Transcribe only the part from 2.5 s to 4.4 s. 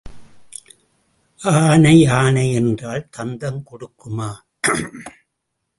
என்றால் தந்தம் கொடுக்குமா?